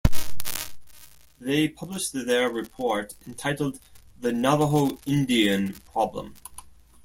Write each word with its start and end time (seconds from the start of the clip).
They 1.39 1.67
published 1.69 2.13
their 2.13 2.49
report, 2.49 3.13
entitled 3.27 3.79
"The 4.19 4.31
Navajo 4.33 4.97
Indian 5.05 5.73
Problem". 5.75 6.33